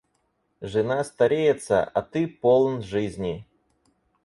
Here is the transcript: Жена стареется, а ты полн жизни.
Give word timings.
Жена 0.61 1.03
стареется, 1.03 1.83
а 1.83 2.01
ты 2.01 2.25
полн 2.27 2.81
жизни. 2.81 3.45